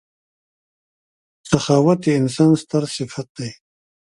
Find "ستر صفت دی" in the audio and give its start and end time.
2.61-3.49